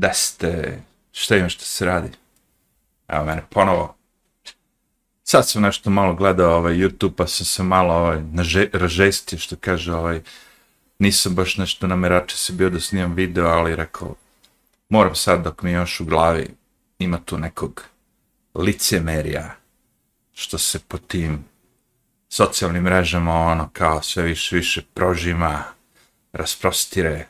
[0.00, 0.80] da ste,
[1.12, 2.08] šta ima što se radi?
[3.08, 3.94] Evo mene ponovo.
[5.22, 9.56] Sad sam nešto malo gledao ovaj YouTube, pa sam se malo ovaj, naže, ražestio, što
[9.56, 10.20] kaže ovaj,
[10.98, 14.14] nisam baš nešto namerače se bio da snimam video, ali rekao,
[14.88, 16.48] moram sad dok mi još u glavi
[16.98, 17.84] ima tu nekog
[18.54, 19.56] licemerija,
[20.32, 21.44] što se po tim
[22.28, 25.64] socijalnim mrežama ono kao sve više više prožima,
[26.32, 27.26] rasprostire,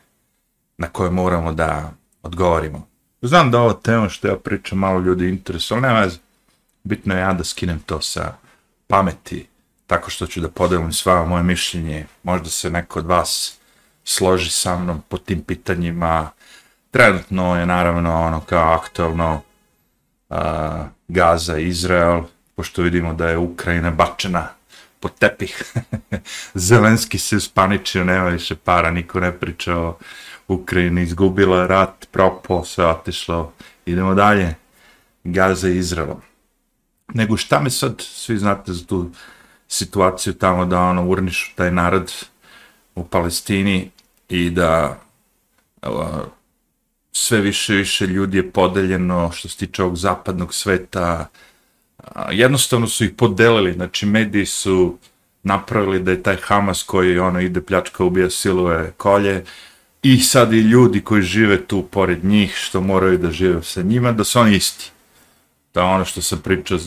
[0.77, 2.87] na koje moramo da odgovorimo.
[3.21, 6.17] Znam da ovo tema što ja pričam malo ljudi interesuje, ali nema veze.
[6.83, 8.33] Bitno je ja da skinem to sa
[8.87, 9.47] pameti,
[9.87, 12.05] tako što ću da podelim s vama moje mišljenje.
[12.23, 13.57] Možda se neko od vas
[14.03, 16.29] složi sa mnom po tim pitanjima.
[16.91, 19.41] Trenutno je naravno ono kao aktualno
[20.29, 20.37] uh,
[21.07, 22.21] Gaza i Izrael,
[22.55, 24.47] pošto vidimo da je Ukrajina bačena
[24.99, 25.73] pod tepih.
[26.53, 29.97] Zelenski se uspaničio, nema više para, niko ne priča o
[30.53, 33.53] Ukrajina izgubila rat, propo, sve otišlo,
[33.85, 34.55] idemo dalje.
[35.23, 36.21] Gaza i Izraelom.
[37.13, 39.09] Nego šta me sad, svi znate za tu
[39.67, 42.13] situaciju tamo da ono urnišu taj narod
[42.95, 43.91] u Palestini
[44.29, 44.99] i da
[45.81, 45.89] uh,
[47.11, 51.27] sve više više ljudi je podeljeno što se tiče ovog zapadnog sveta,
[52.31, 54.97] jednostavno su ih podelili, znači mediji su
[55.43, 59.43] napravili da je taj Hamas koji ono ide pljačka, ubija silove kolje
[60.03, 64.11] i sad i ljudi koji žive tu pored njih, što moraju da žive sa njima,
[64.11, 64.91] da su oni isti.
[65.73, 66.77] Da ono što sam pričao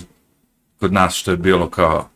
[0.81, 2.09] kod nas što je bilo kao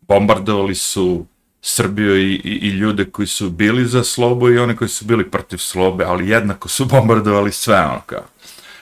[0.00, 1.26] bombardovali su
[1.62, 5.30] Srbiju i, i, i ljude koji su bili za slobu i one koji su bili
[5.30, 8.26] protiv slobe, ali jednako su bombardovali sve ono kao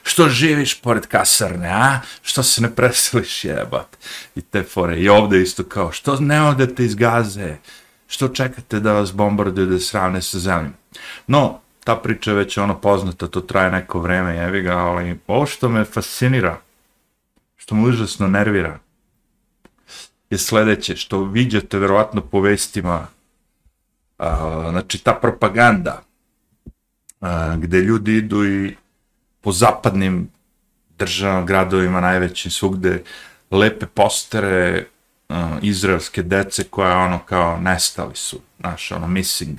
[0.08, 2.00] što živiš pored kasarne, a?
[2.22, 3.96] Što se ne preseliš jebat?
[4.34, 5.00] I te fore.
[5.00, 7.56] I ovde isto kao, što ne odete iz gaze?
[8.06, 10.72] Što čekate da vas bombarduju da sravne sa zemljom?
[11.26, 15.46] No, ta priča je već ono poznata, to traje neko vreme, jevi ga, ali ovo
[15.46, 16.60] što me fascinira,
[17.56, 18.78] što me užasno nervira,
[20.30, 23.06] je sledeće, što vidite verovatno po vestima,
[24.18, 26.02] a, znači ta propaganda,
[27.20, 28.76] a, gde ljudi idu i
[29.40, 30.28] po zapadnim
[30.98, 33.02] državama, gradovima, najvećim svugde,
[33.50, 34.86] lepe postere
[35.28, 39.58] a, izraelske dece koja ono kao nestali su, znaš, ono missing.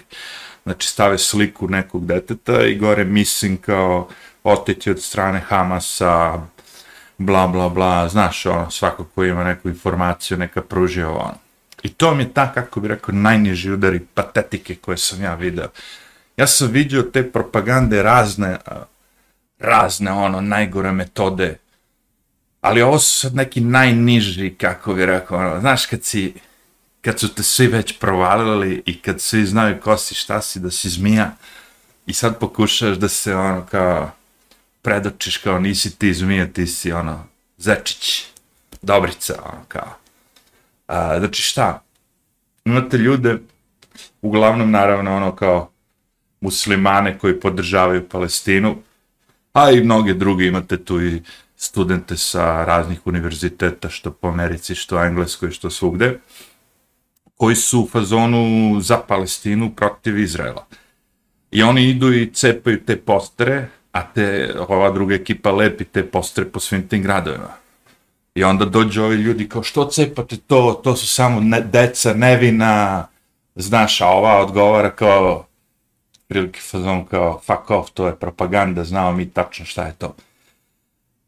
[0.63, 4.07] Znači stave sliku nekog deteta i gore missing kao
[4.43, 6.41] oteti od strane Hamasa,
[7.17, 11.37] bla bla bla, znaš, ono, svako ko ima neku informaciju, neka pruži ovo ono.
[11.83, 15.67] I to mi je ta, kako bi rekao, najniži udari patetike koje sam ja video.
[16.37, 18.57] Ja sam vidio te propagande razne,
[19.59, 21.57] razne ono najgore metode.
[22.61, 26.33] Ali ovo su sad neki najniži, kako bi rekao, ono, znaš kad si,
[27.01, 30.71] kad su te svi već provalili i kad svi znaju ko si, šta si, da
[30.71, 31.31] si zmija
[32.05, 34.11] i sad pokušaš da se ono kao
[34.81, 37.25] predočiš kao nisi ti zmija, ti si ono
[37.57, 38.25] zečić,
[38.81, 39.95] dobrica, ono kao.
[40.87, 41.83] A, znači šta,
[42.65, 43.37] imate ljude,
[44.21, 45.71] uglavnom naravno ono kao
[46.41, 48.77] muslimane koji podržavaju Palestinu,
[49.53, 51.21] a i mnoge druge imate tu i
[51.55, 56.19] studente sa raznih univerziteta, što po Americi, što Engleskoj, što svugde,
[57.39, 60.65] koji su u fazonu za Palestinu protiv Izraela.
[61.51, 66.49] I oni idu i cepaju te postere, a te, ova druga ekipa lepi te postere
[66.49, 67.53] po svim tim gradovima.
[68.35, 73.07] I onda dođu ovi ljudi kao, što cepate to, to su samo ne, deca, nevina,
[73.55, 75.45] znaš, a ova odgovara kao,
[76.27, 80.15] prilike fazon kao fuck off, to je propaganda, znamo mi tačno šta je to.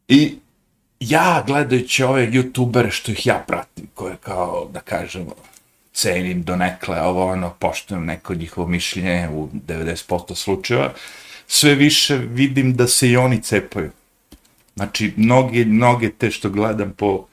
[0.08, 0.38] I
[1.00, 5.26] ja gledajući ove youtubere što ih ja pratim, koje kao, da kažem,
[5.92, 10.92] cenim donekle ovo ono, poštujem neko njihovo mišljenje u 90% slučajeva,
[11.46, 13.90] sve više vidim da se i oni cepaju.
[14.76, 17.26] Znači, mnoge, mnoge te što gledam po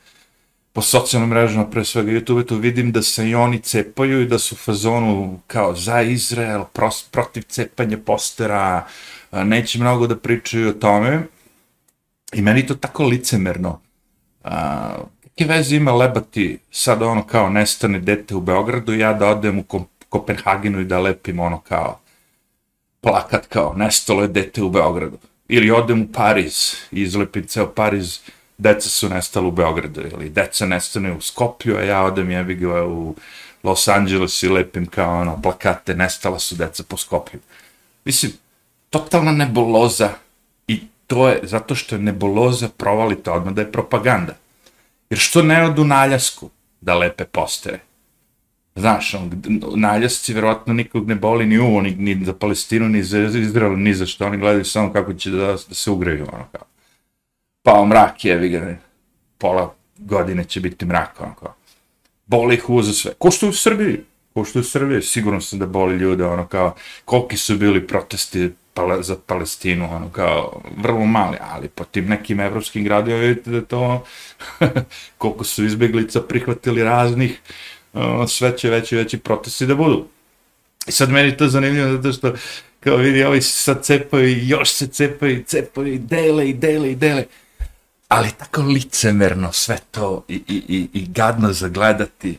[0.73, 4.39] po socijalnim mrežama, pre svega YouTube, tu vidim da se i oni cepaju i da
[4.39, 8.87] su u fazonu kao za Izrael, pros, protiv cepanja postera,
[9.31, 11.23] neće mnogo da pričaju o tome.
[12.33, 13.81] I meni to tako licemerno.
[14.43, 14.95] A,
[15.39, 19.63] kakve veze ima lebati sad ono kao nestane dete u Beogradu, ja da odem u
[20.09, 21.99] Kopenhagenu i da lepim ono kao
[23.01, 25.17] plakat kao nestalo je dete u Beogradu.
[25.47, 28.19] Ili odem u Pariz i izlepim ceo Pariz
[28.57, 32.85] deca su nestala u Beogradu, ili deca nestane u Skopju, a ja odem jebi ga
[32.85, 33.15] u
[33.63, 37.39] Los Angeles i lepim kao ono plakate, nestala su deca po Skopju.
[38.05, 38.31] Mislim,
[38.89, 40.09] totalna nebuloza
[40.67, 44.33] i to je zato što je nebuloza provalita odmah da je propaganda.
[45.09, 46.49] Jer što ne odu na Aljasku
[46.81, 47.79] da lepe postere?
[48.75, 49.41] Znaš, on,
[49.75, 53.93] naljasci verovatno nikog ne boli ni uvo, ni, ni za Palestinu, ni za Izrael, ni
[53.93, 54.25] za što.
[54.25, 56.61] Oni gledaju samo kako će da, da se ugreju, ono kao.
[57.63, 58.77] Pa mrak je, vi ga,
[59.37, 61.53] pola godine će biti mrak, ono kao.
[62.25, 63.11] Boli ih uvo za sve.
[63.17, 64.03] Ko što u Srbiji?
[64.33, 65.01] Ko što u Srbiji?
[65.01, 70.09] Sigurno sam da boli ljude, ono kao, koliki su bili protesti pale, za Palestinu, ono
[70.09, 74.05] kao, vrlo mali, ali po tim nekim evropskim gradima vidite da to,
[75.17, 77.39] koliko su izbjeglica prihvatili raznih,
[78.27, 80.07] sve će veći veći protesti da budu.
[80.87, 82.33] I sad meni to zanimljivo zato što
[82.79, 86.91] kao vidi ovi se sad cepaju i još se cepaju, cepaju i dele i dele
[86.91, 87.25] i dele.
[88.07, 92.37] Ali tako licemerno sve to i, i, i, i gadno zagledati,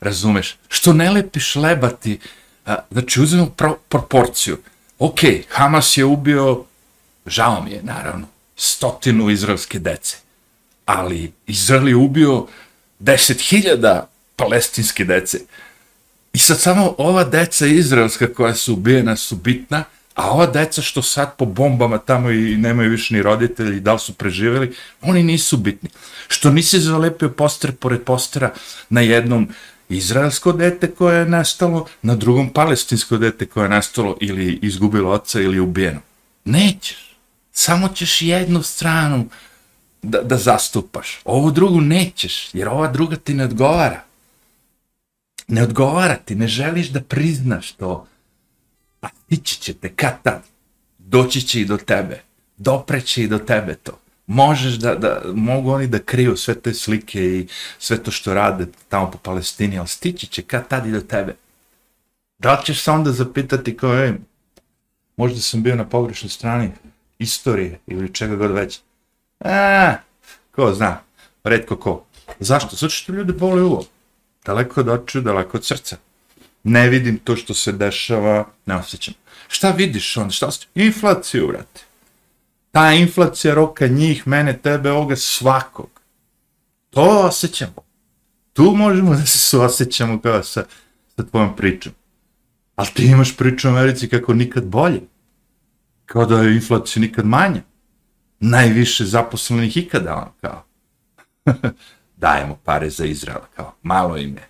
[0.00, 2.18] razumeš, što ne lepiš lebati,
[2.66, 4.58] a, znači uzmemo pro, proporciju.
[4.98, 6.64] Ok, Hamas je ubio,
[7.26, 8.26] žao mi je naravno,
[8.56, 10.16] stotinu izraelske dece,
[10.84, 12.46] ali Izrael je ubio
[12.98, 15.38] deset hiljada palestinske dece.
[16.32, 19.84] I sad samo ova deca izraelska koja su ubijena su bitna,
[20.14, 23.98] a ova deca što sad po bombama tamo i nemaju više ni roditelji, da li
[23.98, 25.88] su preživjeli, oni nisu bitni.
[26.28, 28.52] Što nisi zalepio poster pored postera
[28.88, 29.48] na jednom
[29.88, 35.40] izraelsko dete koje je nastalo, na drugom palestinsko dete koje je nastalo ili izgubilo oca
[35.40, 36.00] ili ubijeno.
[36.44, 37.16] Nećeš.
[37.52, 39.28] Samo ćeš jednu stranu
[40.02, 41.20] da, da zastupaš.
[41.24, 44.06] Ovu drugu nećeš, jer ova druga ti ne odgovara
[45.48, 48.06] ne odgovara ti, ne želiš da priznaš to,
[49.00, 50.42] pa a tići će te kad tad,
[50.98, 52.22] doći će i do tebe,
[52.56, 53.98] dopreće i do tebe to.
[54.26, 57.46] Možeš da, da, mogu oni da kriju sve te slike i
[57.78, 61.34] sve to što rade tamo po Palestini, ali stići će kad tad i do tebe.
[62.38, 64.12] Da li ćeš se onda zapitati kao, ej,
[65.16, 66.70] možda sam bio na pogrešnoj strani
[67.18, 68.80] istorije ili čega god već.
[69.40, 69.94] A,
[70.50, 71.00] ko zna,
[71.44, 72.04] redko ko.
[72.40, 72.76] Zašto?
[72.76, 73.84] Zato što ljudi boli uvo
[74.44, 75.96] daleko od očiju, daleko od srca.
[76.62, 79.14] Ne vidim to što se dešava, ne osjećam.
[79.48, 80.70] Šta vidiš onda, šta osjećam?
[80.74, 81.85] Inflaciju, vrati.
[82.76, 86.00] Ta inflacija roka njih, mene, tebe, ovoga, svakog.
[86.90, 87.82] To osjećamo.
[88.52, 90.64] Tu možemo da se suosjećamo kao sa,
[91.16, 91.92] sa tvojom pričom.
[92.74, 95.00] Ali ti imaš priču u Americi kako nikad bolje.
[96.06, 97.62] Kao da je inflacija nikad manja.
[98.40, 100.64] Najviše zaposlenih ikada, on kao.
[102.16, 104.42] dajemo pare za Izrael, kao, malo ime.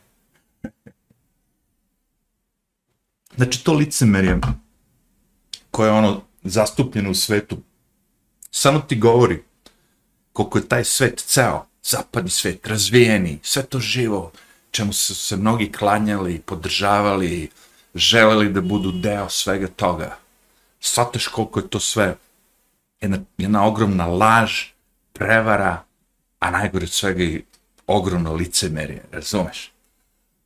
[3.37, 4.41] Znači, to licemerje
[5.71, 7.59] koje je ono zastupljeno u svetu,
[8.57, 9.43] samo ti govori
[10.33, 14.33] koliko je taj svet ceo, zapadni svet, razvijeni, sve to živo,
[14.71, 17.51] čemu su se mnogi klanjali, podržavali,
[17.95, 20.17] želeli da budu deo svega toga.
[20.81, 22.17] Svataš koliko je to sve
[23.01, 24.65] jedna, jedna ogromna laž,
[25.13, 25.85] prevara,
[26.39, 27.45] a najgore od svega i
[27.87, 29.73] ogromno licemerje, razumeš?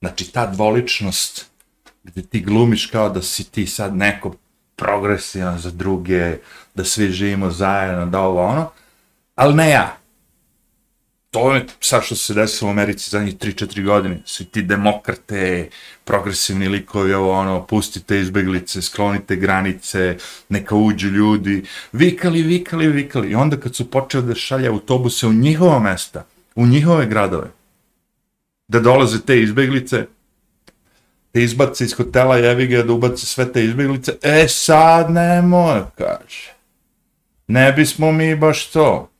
[0.00, 1.46] Znači, ta dvoličnost
[2.02, 4.34] gdje ti glumiš kao da si ti sad neko
[4.80, 6.36] progresivan za druge,
[6.74, 8.70] da svi živimo zajedno, da ovo ono,
[9.34, 9.96] ali ne ja.
[11.30, 14.22] To je sad što se desilo u Americi zadnjih 3-4 godine.
[14.24, 15.68] Svi ti demokrate,
[16.04, 20.16] progresivni likovi, ovo ono, pustite izbeglice, sklonite granice,
[20.48, 23.30] neka uđu ljudi, vikali, vikali, vikali.
[23.30, 27.50] I onda kad su počeli da šalje autobuse u njihova mesta, u njihove gradove,
[28.68, 30.06] da dolaze te izbeglice,
[31.32, 36.52] te izbaci iz hotela Jevige, da ubaci sve te izbeglice, e sad nemoj, kaže.
[37.48, 39.10] Ne bismo mi baš to.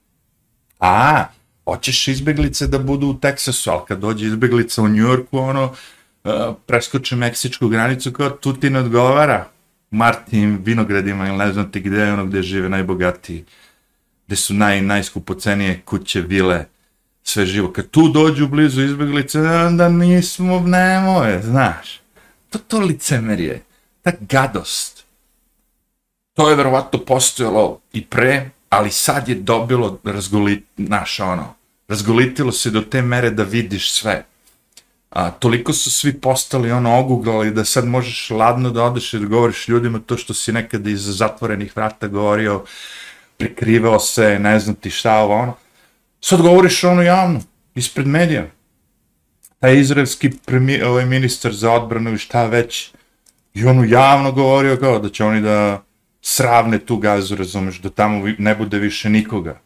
[0.79, 1.25] A,
[1.65, 5.73] hoćeš izbeglice da budu u Teksasu, ali kad dođe izbeglica u Njujorku, ono,
[6.23, 9.45] e, uh, preskoče meksičku granicu, kao tu ti ne odgovara.
[9.91, 13.45] Martin, vinogradima ili ne znam ti gde je ono gde žive najbogatiji,
[14.27, 16.65] gde su naj, najskupocenije kuće, vile,
[17.23, 17.71] sve živo.
[17.71, 22.00] Kad tu dođu blizu izbjeglice, onda nismo, nemoje, znaš.
[22.51, 23.61] To to licemerje,
[24.03, 25.05] ta gadost.
[26.35, 31.53] To je verovatno postojalo i pre, ali sad je dobilo razgolit, naš ono,
[31.87, 34.25] razgolitilo se do te mere da vidiš sve.
[35.09, 39.25] A, toliko su svi postali ono oguglali da sad možeš ladno da odeš i da
[39.25, 42.63] govoriš ljudima to što si nekada iz zatvorenih vrata govorio,
[43.37, 45.55] prikrivao se, ne znam ti šta ovo ono
[46.21, 47.41] sad govoriš ono javno,
[47.75, 48.47] ispred medija.
[49.61, 52.91] Taj izraelski premijer, ovaj ministar za odbranu i šta već,
[53.53, 55.83] i ono javno govorio kao da će oni da
[56.21, 59.59] sravne tu gazu, razumeš, da tamo ne bude više nikoga.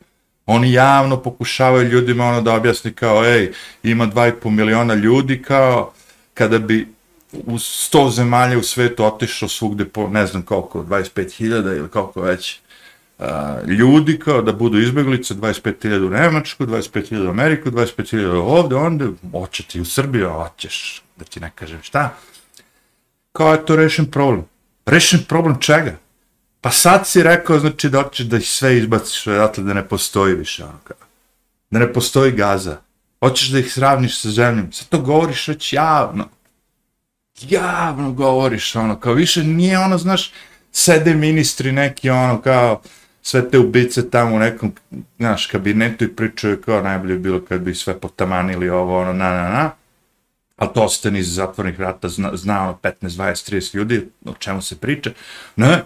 [0.45, 3.51] Oni javno pokušavaju ljudima ono da objasni kao, ej,
[3.83, 5.93] ima 2,5 miliona ljudi kao,
[6.33, 6.87] kada bi
[7.31, 12.59] u 100 zemalja u svetu otišao svugde po, ne znam koliko, 25.000 ili koliko već,
[13.67, 19.63] ljudi kao da budu izbjeglice, 25.000 u Nemačku, 25.000 u Ameriku, 25.000 ovde, onda hoće
[19.63, 22.15] ti u Srbiju, hoćeš da ti ne kažem šta.
[23.31, 24.45] Kao je to rešen problem.
[24.85, 25.97] Rešen problem čega?
[26.61, 30.35] Pa sad si rekao, znači da hoćeš da ih sve izbaciš odatle da ne postoji
[30.35, 30.97] više, ono kao.
[31.69, 32.77] Da ne postoji gaza.
[33.19, 34.71] Hoćeš da ih sravniš sa zemljom.
[34.71, 36.27] Sad to govoriš već javno.
[37.41, 40.31] Javno govoriš, ono, kao više nije ono, znaš,
[40.71, 42.81] sede ministri neki, ono, kao,
[43.27, 44.73] sve te ubice tamo u nekom,
[45.17, 49.49] znaš, kabinetu i pričaju kao najbolje bilo kad bi sve potamanili ovo, ono, na, na,
[49.49, 49.71] na.
[50.55, 54.61] Ali to ostane iz zatvornih vrata, zna, zna ono, 15, 20, 30 ljudi, o čemu
[54.61, 55.11] se priča.
[55.55, 55.83] Ne,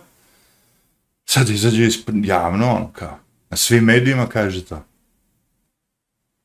[1.25, 1.87] sad izađe
[2.23, 3.19] javno, ono, kao,
[3.49, 4.85] na svim medijima kaže to.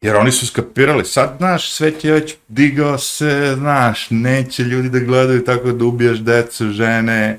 [0.01, 4.99] Jer oni su skapirali, sad, znaš, svet je već digao se, znaš, neće ljudi da
[4.99, 7.39] gledaju tako da ubijaš decu, žene,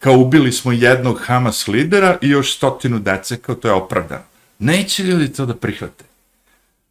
[0.00, 4.22] kao ubili smo jednog Hamas lidera i još stotinu dece, kao to je opravdano.
[4.58, 6.04] Neće ljudi to da prihvate.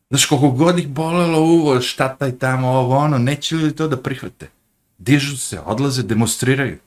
[0.09, 3.97] Znaš, koliko god ih bolelo uvo, šta taj tamo, ovo, ono, neće ljudi to da
[3.97, 4.49] prihvate.
[4.97, 6.77] Dižu se, odlaze, demonstriraju.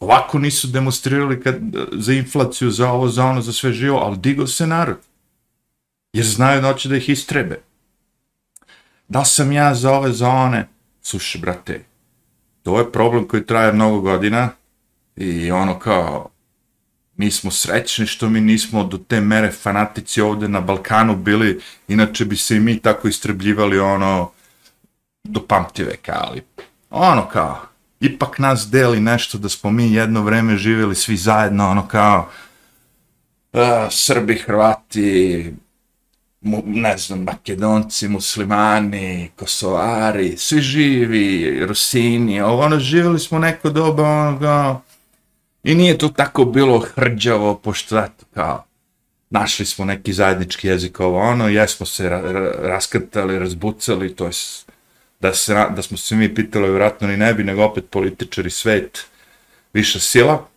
[0.00, 1.56] Ovako nisu demonstrirali kad,
[1.92, 4.98] za inflaciju, za ovo, za ono, za sve živo, ali digo se narod.
[6.12, 7.60] Jer znaju da hoće da ih istrebe.
[9.08, 10.68] Da sam ja za ove zone?
[11.02, 11.84] Slušaj, brate,
[12.62, 14.50] to je problem koji traje mnogo godina
[15.16, 16.28] i ono kao,
[17.16, 22.24] mi smo srećni što mi nismo do te mere fanatici ovde na Balkanu bili, inače
[22.24, 24.30] bi se i mi tako istrebljivali ono
[25.24, 26.42] do pamti veka, ali
[26.90, 27.60] ono kao,
[28.00, 32.28] ipak nas deli nešto da smo mi jedno vreme živjeli svi zajedno, ono kao,
[33.52, 35.52] uh, Srbi, Hrvati,
[36.40, 44.38] mu, ne znam, Makedonci, Muslimani, Kosovari, svi živi, Rusini, ono, živjeli smo neko doba, ono,
[44.40, 44.82] kao,
[45.64, 48.64] i nije to tako bilo hrđavo, pošto, eto, kao,
[49.30, 54.32] našli smo neki zajednički jezik, ovo, ono, jesmo se ra ra raskrtali, razbucali, to je,
[55.20, 59.06] da, se, da smo se mi pitali, vjerojatno ni ne bi, nego opet političari svet,
[59.72, 60.48] više sila,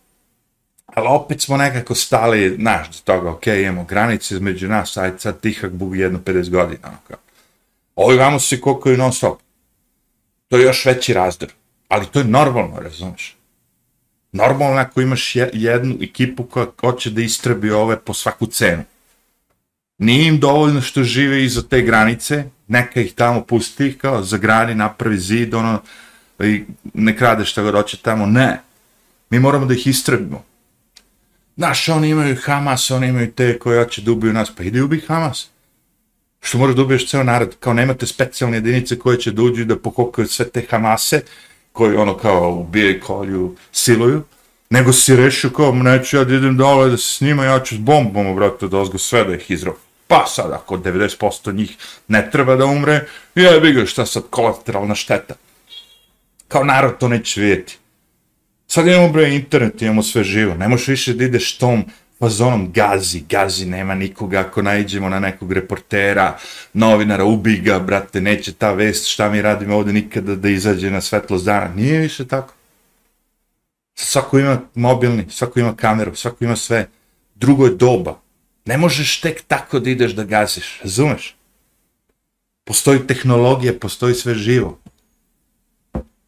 [0.86, 5.40] ali opet smo nekako stali, znaš, do toga, ok, imamo granice između nas, ajde sad
[5.40, 7.18] tihak bugi jedno 50 godina, ono kao.
[7.96, 9.40] Ovi vamo se kokaju non stop.
[10.48, 11.52] To je još veći razdor.
[11.88, 13.36] Ali to je normalno, razumiješ?
[14.36, 18.84] Normalno ako imaš jednu ekipu koja hoće da istrebi ove po svaku cenu.
[19.98, 24.74] Nije im dovoljno što žive iza te granice, neka ih tamo pusti, kao za grani
[24.74, 25.82] napravi zid, ono,
[26.38, 26.64] i
[26.94, 28.60] ne krade šta god hoće tamo, ne.
[29.30, 30.44] Mi moramo da ih istrebimo.
[31.56, 35.00] Znaš, oni imaju Hamas, oni imaju te koji hoće da ubiju nas, pa ide ubi
[35.08, 35.48] Hamas.
[36.40, 39.78] Što moraš da ubiješ ceo narod, kao nemate specijalne jedinice koje će da uđu da
[39.78, 41.22] pokokaju sve te Hamase,
[41.76, 44.22] koji ono kao ubije, kolju, siluju,
[44.70, 47.78] nego si rešio kao, neću ja da idem dole da se snima, ja ću s
[47.78, 49.74] bombom, brate, da ozgo sve da ih izrob.
[50.06, 51.76] Pa sad, ako 90% njih
[52.08, 55.34] ne treba da umre, je, ga šta sad, kolateralna šteta.
[56.48, 57.78] Kao narod to neće vidjeti.
[58.66, 60.54] Sad imamo bre internet, imamo sve živo.
[60.54, 61.84] Ne možeš više da ideš tom
[62.18, 64.40] fazonom gazi, gazi, nema nikoga.
[64.40, 66.38] Ako najđemo na nekog reportera,
[66.72, 71.00] novinara, ubi ga, brate, neće ta vest, šta mi radimo ovde nikada da izađe na
[71.00, 71.74] svetlost dana.
[71.74, 72.54] Nije više tako.
[73.94, 76.88] Svako ima mobilni, svako ima kameru, svako ima sve.
[77.34, 78.20] Drugo je doba.
[78.64, 81.36] Ne možeš tek tako da ideš da gaziš, razumeš?
[82.64, 84.78] Postoji tehnologija, postoji sve živo.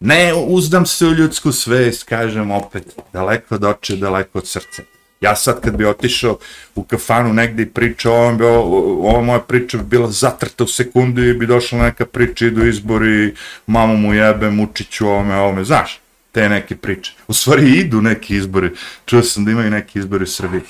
[0.00, 4.82] Ne uzdam se u ljudsku svest, kažem opet, daleko od oče, daleko od srca.
[5.20, 6.38] Ja sad kad bi otišao
[6.74, 11.24] u kafanu negde i pričao, ovo, bi, ovo moja priča bi bila zatrta u sekundu
[11.24, 13.34] i bi došla neka priča, idu izbori,
[13.66, 16.00] mamu mu jebe, mučiću ovome, ovome, znaš,
[16.32, 17.12] te neke priče.
[17.28, 18.70] U stvari idu neki izbori,
[19.06, 20.62] čuo sam da imaju neki izbori u Srbiji.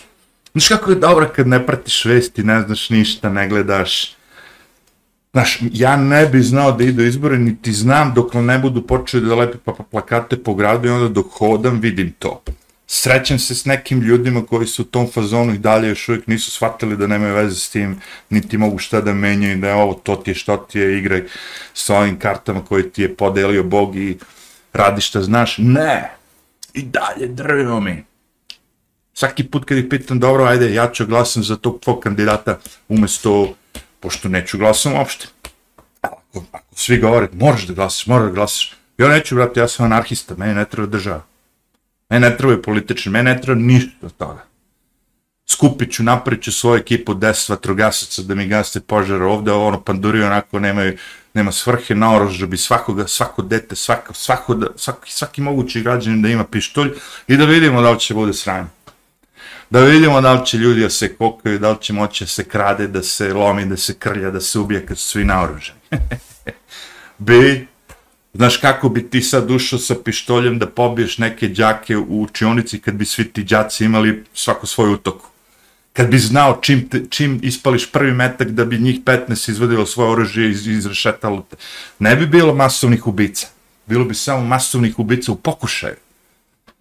[0.53, 4.19] Znaš kako je dobro kad ne pratiš vesti, ne znaš ništa, ne gledaš,
[5.33, 9.35] Znaš, ja ne bi znao da idu izbore, niti znam dok ne budu počeli da
[9.35, 12.43] lepe pa, pa plakate po gradu i onda dok hodam vidim to.
[12.91, 16.51] Srećem se s nekim ljudima koji su u tom fazonu i dalje još uvijek nisu
[16.51, 20.17] shvatili da nemaju veze s tim, niti mogu šta da menjaju, da je ovo to
[20.17, 21.25] ti je što ti je, igraj
[21.75, 24.19] s ovim kartama koje ti je podelio Bog i
[24.73, 25.55] radi šta znaš.
[25.59, 26.11] Ne!
[26.75, 28.05] I dalje drvimo mi.
[29.15, 33.55] Svaki put kad ih pitam, dobro, ajde, ja ću glasam za tog tvog kandidata umjesto,
[34.01, 35.27] pošto neću glasam uopšte.
[36.01, 38.77] Ako, ako svi govore, moraš da glasaš, moraš da glasaš.
[38.99, 41.23] Ja neću, brate, ja sam anarhista, meni ne treba država.
[42.11, 44.45] Mene ne trebaju politični, mene ne treba ništa od toga.
[45.47, 50.23] Skupit ću, napravit ću svoju ekipu, deset vatrogasaca da mi gaste požar ovde, ono panduri
[50.23, 50.93] onako nema,
[51.35, 56.29] nema svrhe, naoruža bi svakoga, svako dete, svako, svako, da, svaki, svaki mogući građanin da
[56.29, 56.91] ima pištolj
[57.29, 58.69] i da vidimo da li će bude sranje
[59.71, 62.45] da vidimo da li će ljudi da se kokaju, da li će moći da se
[62.45, 65.79] krade, da se lomi, da se krlja, da se ubije kad su svi naoruženi.
[67.19, 67.67] Bi,
[68.35, 72.95] Znaš kako bi ti sad ušao sa pištoljem da pobiješ neke đake u učionici kad
[72.95, 75.27] bi svi ti đaci imali svako svoju utoku?
[75.93, 80.11] Kad bi znao čim, te, čim ispališ prvi metak da bi njih 15 izvodilo svoje
[80.11, 81.57] oružje i iz, izrešetalo te.
[81.99, 83.47] Ne bi bilo masovnih ubica.
[83.87, 85.97] Bilo bi samo masovnih ubica u pokušaju.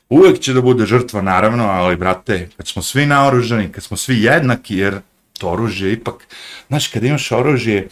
[0.09, 4.21] Uvijek će da bude žrtva, naravno, ali, brate, kad smo svi naoružani, kad smo svi
[4.23, 4.99] jednaki, jer
[5.39, 6.27] to oružje ipak...
[6.67, 7.87] Znaš, kad imaš oružje,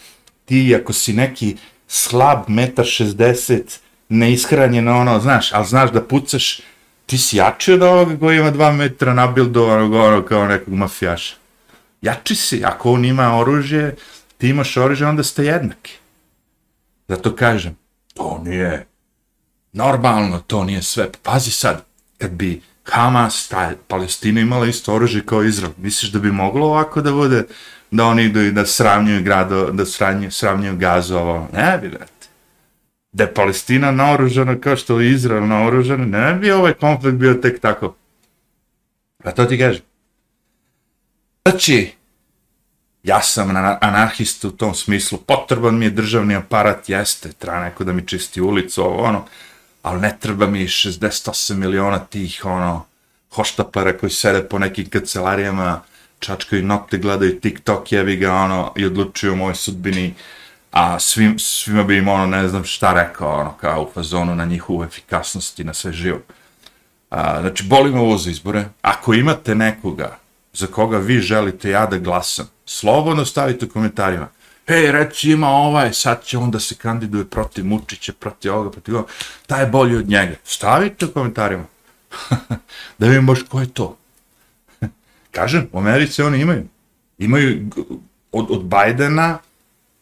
[0.46, 1.56] ti ako si neki
[1.88, 6.62] slab, metar šestdeset, neishranjen, ono, znaš, ali znaš da pucaš,
[7.06, 11.36] ti si jači od ovoga koji ima dva metra nabildovanog, ono, kao nekog mafijaša.
[12.02, 13.96] Jači si, ako on ima oružje,
[14.38, 15.94] ti imaš oružje, onda ste jednaki.
[17.08, 17.78] Zato kažem,
[18.14, 18.88] to nije
[19.74, 21.10] normalno, to nije sve.
[21.24, 21.86] Pazi sad,
[22.18, 27.02] kad bi Hamas, ta Palestina imala isto oružje kao Izrael, misliš da bi moglo ovako
[27.02, 27.44] da bude,
[27.96, 32.28] da oni idu i da sravnjuju grado, da sravnjuju, sravnjuju gazu, ovo, ne bi, brate.
[33.12, 37.62] Da je Palestina naoružana kao što je Izrael naoružana, ne bi ovaj konflikt bio tek
[37.62, 37.96] tako.
[39.24, 39.82] A to ti kažem.
[41.46, 41.92] Znači,
[43.04, 47.94] ja sam anarhist u tom smislu, potreban mi je državni aparat, jeste, treba neko da
[47.94, 49.26] mi čisti ulicu, ovo, ono,
[49.82, 52.86] ali ne treba mi 68 miliona tih, ono,
[53.32, 55.82] hoštapara koji sede po nekim kancelarijama,
[56.20, 60.14] čačkaju nokte, gledaju TikTok, jevi ga, ono, i odlučuju o mojoj sudbini,
[60.72, 64.46] a svim, svima bi im, ono, ne znam šta rekao, ono, kao u fazonu na
[64.46, 66.20] njihovu efikasnost i na sve živo.
[67.10, 68.66] A, znači, boli me ovo za izbore.
[68.82, 70.18] Ako imate nekoga
[70.54, 74.28] za koga vi želite ja da glasam, slobodno stavite u komentarima
[74.68, 78.96] hej, reći ima ovaj, sad će on da se kandiduje protiv Mučića, protiv ovoga, protiv
[78.96, 79.12] ovoga,
[79.48, 80.36] taj je bolji od njega.
[80.44, 81.66] Stavite u komentarima.
[83.00, 83.98] da vidimo baš ko je to.
[85.36, 86.64] Kažem, u Americi oni imaju.
[87.18, 87.70] Imaju,
[88.32, 89.38] od, od Bajdena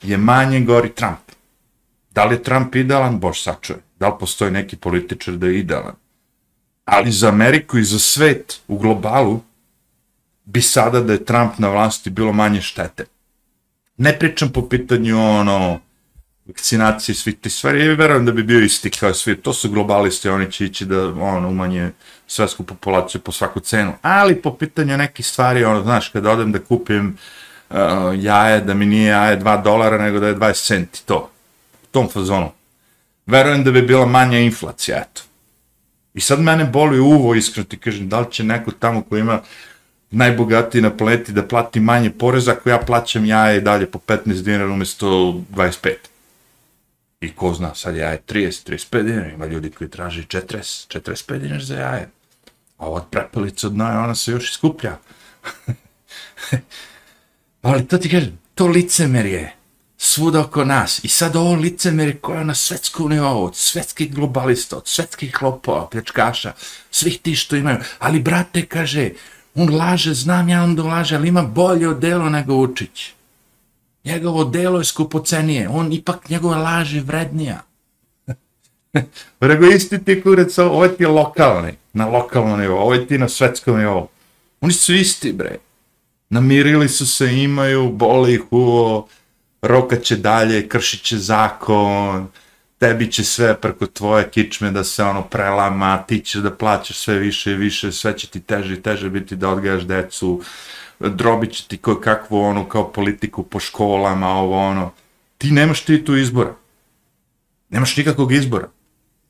[0.01, 1.31] je manje gori Trump.
[2.12, 3.19] Da li je Trump idealan?
[3.19, 3.79] Bož sačuje.
[3.99, 5.95] Da li postoji neki političar da je idealan?
[6.86, 9.41] Ali za Ameriku i za svet u globalu
[10.45, 13.05] bi sada da je Trump na vlasti bilo manje štete
[13.97, 15.79] ne pričam po pitanju ono
[16.45, 20.29] vakcinacije svi ti stvari, ja verujem da bi bio isti kao svi, to su globalisti,
[20.29, 21.91] oni će ići da on, umanje
[22.27, 26.60] svetsku populaciju po svaku cenu, ali po pitanju nekih stvari, ono, znaš, kada odem da
[26.60, 27.17] kupim
[27.69, 27.77] uh,
[28.15, 31.29] jaje, da mi nije jaje 2 dolara, nego da je 20 centi, to,
[31.84, 32.51] u tom fazonu.
[33.25, 35.21] Verujem da bi bila manja inflacija, eto.
[36.13, 39.41] I sad mene boli uvo, iskreno ti kažem, da li će neko tamo ko ima
[40.12, 44.71] najbogatiji na planeti da plati manje poreza ako ja plaćam jaje dalje po 15 dinara
[44.71, 45.08] umjesto
[45.56, 46.12] 25.
[47.23, 51.63] I ko zna, sad jaje 30, 35 dinara, ima ljudi koji traži 40, 45 dinara
[51.63, 52.09] za jaje.
[52.77, 54.97] A od prepelica dna je ona se još iskuplja.
[57.62, 59.55] Ali to ti kažem, to licemer je
[59.97, 61.03] svuda oko nas.
[61.03, 65.89] I sad ovo licemer koje je na svetskom nivou, od svetskih globalista, od svetskih lopova,
[65.89, 66.53] pljačkaša,
[66.91, 67.77] svih ti što imaju.
[67.99, 69.09] Ali, brate, kaže,
[69.55, 73.13] On laže, znam ja on dolaže, ali ima bolje delo nego Vučić.
[74.03, 77.61] Njegovo delo je skupocenije, on ipak njegove laži vrednija.
[79.39, 83.29] Rego isti ti kurec, ovo ovaj ti je lokalni, na lokalnom nivou, ovo ti na
[83.29, 84.07] svetskom nivou.
[84.61, 85.57] Oni su isti, bre.
[86.29, 89.07] Namirili su se, imaju, boli ih uvo,
[89.61, 92.27] rokaće dalje, kršit će zakon,
[92.77, 97.17] tebi će sve preko tvoje kičme da se ono prelama, ti ćeš da plaćaš sve
[97.17, 100.41] više i više, sve će ti teže i teže biti da odgajaš decu,
[101.09, 104.91] drobit ti koje kakvu ono kao politiku po školama, ovo ono.
[105.37, 106.55] Ti nemaš ti tu izbora.
[107.69, 108.69] Nemaš nikakvog izbora.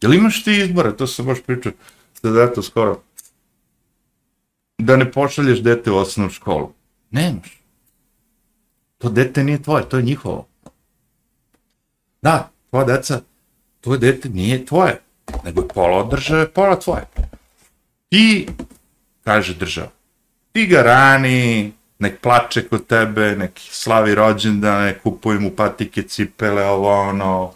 [0.02, 0.92] Jel imaš ti izbora?
[0.92, 1.72] To se baš priča
[2.14, 3.02] sa deto skoro.
[4.78, 6.72] Da ne pošalješ dete u osnovnu školu.
[7.12, 7.62] Nemaš.
[8.98, 10.48] To dete nije tvoje, to je njihovo.
[12.22, 13.22] Da, tvoja deca
[13.82, 15.02] tvoje dete nije tvoje,
[15.44, 17.06] nego je pola od države, pola tvoje.
[18.12, 18.48] I,
[19.24, 19.92] kaže država,
[20.54, 26.66] ti ga rani, nek plače kod tebe, nek slavi rođendan, nek kupuje mu patike, cipele,
[26.66, 27.54] ovo ono,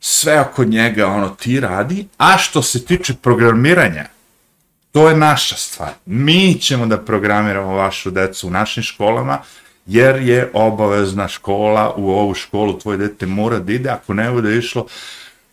[0.00, 4.06] sve oko njega, ono, ti radi, a što se tiče programiranja,
[4.92, 5.92] to je naša stvar.
[6.06, 9.38] Mi ćemo da programiramo vašu decu u našim školama,
[9.86, 14.56] jer je obavezna škola, u ovu školu tvoje dete mora da ide, ako ne bude
[14.56, 14.86] išlo,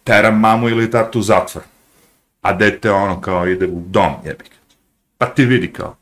[0.04, 1.64] teram mamu ili tatu u zatvor.
[2.42, 4.52] A dete ono kao ide u dom, jebik.
[5.18, 5.96] Pa ti vidi kao,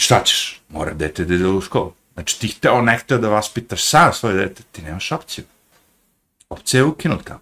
[0.00, 0.60] šta ćeš?
[0.68, 1.92] Mora dete da ide u školu.
[2.14, 5.44] Znači ti hteo ne hteo da vaspitaš sam svoje dete, ti nemaš opciju.
[6.48, 7.40] Opcija je ukinuta.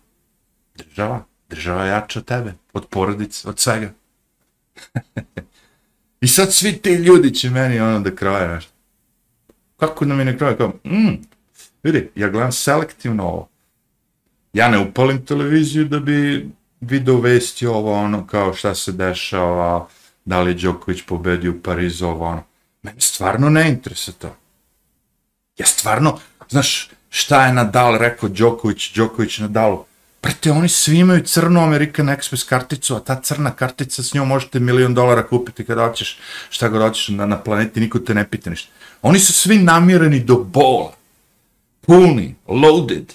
[0.74, 3.92] Država, država je jača od tebe, od porodice, od svega.
[6.20, 8.72] I sad svi ti ljudi će meni ono da kroje nešto.
[9.76, 10.56] Kako da mi ne kroje?
[10.56, 11.14] Kao, mm,
[11.82, 13.48] vidi, ja gledam selektivno ovo
[14.52, 16.48] Ja ne upalim televiziju da bi
[16.80, 19.88] video vesti ovo ono kao šta se dešava,
[20.24, 22.42] da li je Đoković pobedio u Parizu ovo ono.
[22.82, 24.36] Mene stvarno ne interesuje to.
[25.56, 29.84] Ja stvarno, znaš, šta je Nadal rekao Đoković, Đoković Nadal,
[30.20, 34.60] Prete, oni svi imaju crnu American Express karticu, a ta crna kartica s njom možete
[34.60, 36.18] milion dolara kupiti kada hoćeš,
[36.50, 38.72] šta god hoćeš na, na planeti, niko te ne pita ništa.
[39.02, 40.92] Oni su svi namireni do bola.
[41.80, 43.14] Puni, loaded.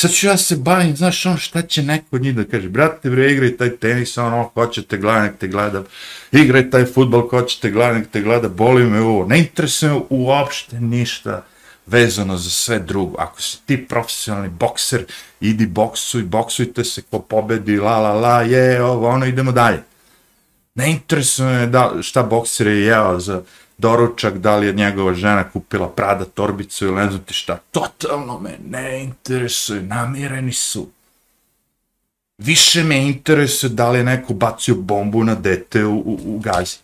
[0.00, 3.10] Sad ću ja se bavim, znaš, on šta će neko od njih da kaže, brate,
[3.10, 5.82] bre, igraj taj tenis, ono, hoćete gleda, nek te gleda,
[6.32, 10.80] igraj taj futbol, hoćete gleda, nek te gleda, boli me ovo, ne interesuje me uopšte
[10.80, 11.44] ništa
[11.86, 13.16] vezano za sve drugo.
[13.18, 15.04] Ako si ti profesionalni bokser,
[15.40, 19.82] idi boksuj, boksujte se, ko pobedi, la, la, la, je, ovo, ono, idemo dalje.
[20.74, 23.42] Ne interesuje me da, šta bokser je jeo za
[23.80, 27.58] doručak, da li je njegova žena kupila Prada torbicu ili ne znam ti šta.
[27.70, 30.88] Totalno me ne interesuje, namireni su.
[32.38, 36.76] Više me interesuje da li je neko bacio bombu na dete u, u, u gazi.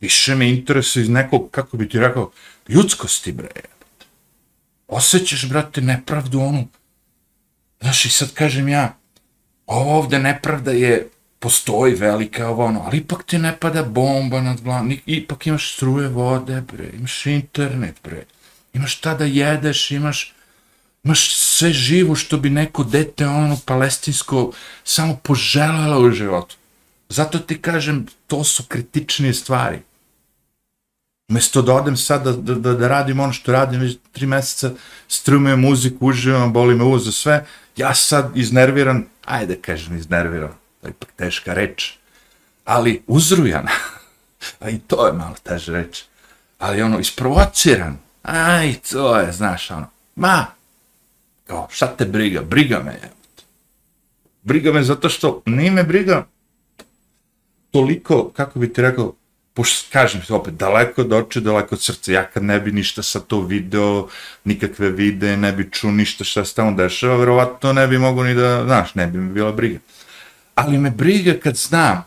[0.00, 2.30] Više me interesuje iz nekog, kako bi ti rekao,
[2.68, 3.48] ljudskosti, bre
[4.88, 6.68] Osećaš, brate, nepravdu onu.
[7.80, 8.96] Znaš, i sad kažem ja,
[9.66, 11.08] ovo ovde nepravda je,
[11.44, 16.08] postoji velika ovo ono, ali ipak ti ne pada bomba nad glavom, ipak imaš struje
[16.08, 18.24] vode, bre, imaš internet, bre,
[18.72, 20.32] imaš šta da jedeš, imaš,
[21.04, 24.52] imaš sve živo što bi neko dete ono palestinsko
[24.84, 26.56] samo poželjelo u životu.
[27.08, 29.78] Zato ti kažem, to su kritičnije stvari.
[31.28, 34.72] Mesto da odem sad da, da, da, da radim ono što radim već tri meseca,
[35.08, 37.44] strumujem muziku, uživam, boli me uvo sve,
[37.76, 41.96] ja sad iznerviran, ajde kažem iznerviran, to je ipak teška reč,
[42.64, 43.64] ali uzrujan,
[44.60, 46.04] a i to je malo teža reč,
[46.58, 50.46] ali ono, isprovociran, aj, to je, znaš, ono, ma,
[51.46, 53.10] kao, šta te briga, briga me, je.
[54.42, 56.26] Briga me zato što nije me briga
[57.70, 59.14] toliko, kako bi ti rekao,
[59.54, 63.02] pošto kažem se opet, daleko od oče, daleko od srca, ja kad ne bi ništa
[63.02, 64.08] sa to video,
[64.44, 68.34] nikakve vide, ne bi čuo ništa šta se tamo dešava, verovatno ne bi mogu ni
[68.34, 69.78] da, znaš, ne bi mi bila briga.
[70.54, 72.04] Ali me briga kad znam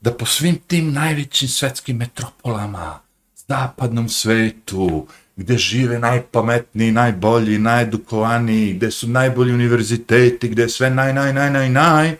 [0.00, 3.00] da po svim tim najvećim svetskim metropolama,
[3.48, 11.12] zapadnom svetu, gde žive najpametniji, najbolji, najedukovaniji, gde su najbolji univerziteti, gde je sve naj,
[11.14, 12.16] naj, naj, naj, naj,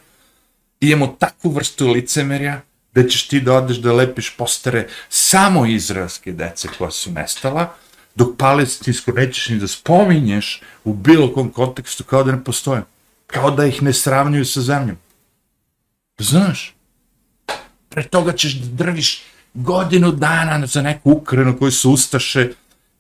[0.81, 2.61] imamo takvu vrstu licemerja,
[2.95, 7.75] da ćeš ti da odeš da lepiš postere samo izraelske dece koja su nestala,
[8.15, 12.83] dok palestinsko nećeš ni da spominješ u bilo kom kontekstu kao da ne postoje.
[13.27, 14.97] Kao da ih ne sravnjuju sa zemljom.
[16.19, 16.75] Znaš?
[17.89, 19.23] Pre toga ćeš da drviš
[19.55, 22.51] godinu dana za neku Ukrajinu koju su ustaše,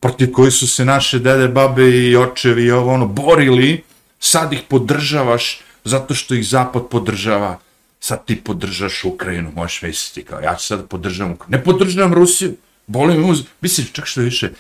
[0.01, 3.83] protiv koji su se naše dede, babe i očevi i ovo ono borili,
[4.19, 7.59] sad ih podržavaš zato što ih Zapad podržava
[8.01, 11.59] sad ti podržaš Ukrajinu, možeš misliti kao, ja ću sad podržavam Ukrajinu.
[11.59, 13.43] Ne podržavam Rusiju, boli me uz...
[13.61, 14.51] Mislim, čak što više,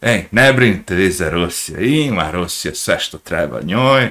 [0.00, 4.10] ej, ne brinite vi za Rusiju, ima Rusija sve što treba njoj,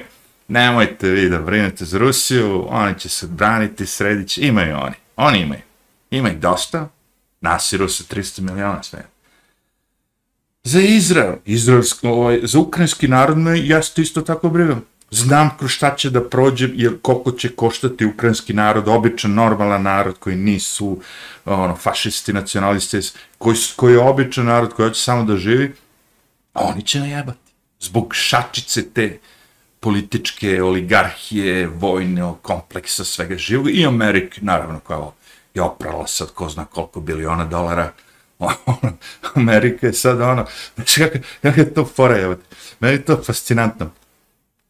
[0.50, 5.40] nemojte vi da brinete za Rusiju, oni će se braniti, sredit će, imaju oni, oni
[5.40, 5.62] imaju.
[6.10, 6.88] Imaju dosta,
[7.40, 9.06] dosta, i Rusa 300 miliona sve.
[10.64, 15.96] Za Izrael, izraelsko, ovaj, za ukrajinski narod me ja isto tako brigam znam kroz šta
[15.96, 21.00] će da prođe, jer koliko će koštati ukrajinski narod, običan, normalan narod koji nisu
[21.44, 23.00] ono, fašisti, nacionalisti,
[23.38, 25.72] koji, koji je običan narod koji hoće samo da živi,
[26.52, 27.38] a oni će najebati.
[27.80, 29.18] Zbog šačice te
[29.80, 35.14] političke oligarhije, vojne kompleksa, svega živog i Amerike, naravno, kao
[35.54, 37.92] je oprala sad ko zna koliko biliona dolara,
[38.38, 38.96] ono,
[39.34, 42.36] Amerika je sad ono, znači kako, kako je to fora, evo,
[42.80, 43.90] meni je to fascinantno.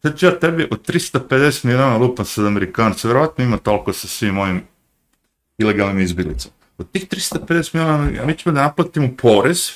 [0.01, 4.61] Znači ja tebi od 350 milijuna lupam sad Amerikanca, vjerojatno ima toliko sa svim mojim
[5.57, 6.53] ilegalnim izbjelicama.
[6.77, 9.71] Od tih 350 milijuna, mi ćemo da naplatimo porez,